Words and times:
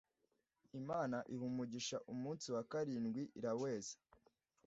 “imana 0.79 1.17
iha 1.33 1.43
umugisha 1.51 1.97
umunsi 2.13 2.47
wa 2.55 2.63
karindwi 2.71 3.23
iraweza” 3.39 3.95